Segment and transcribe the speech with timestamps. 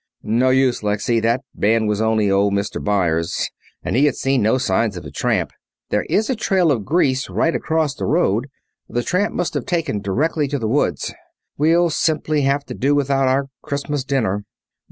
[0.23, 1.19] "No use, Lexy.
[1.21, 2.83] That man was only old Mr.
[2.83, 3.51] Byers,
[3.83, 5.51] and he had seen no signs of a tramp.
[5.91, 8.47] There is a trail of grease right across the road.
[8.89, 11.13] The tramp must have taken directly to the woods.
[11.55, 14.43] We'll simply have to do without our Christmas dinner."